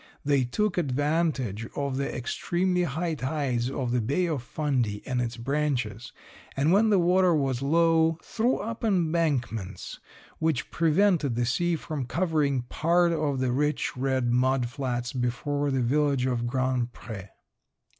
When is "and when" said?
6.57-6.89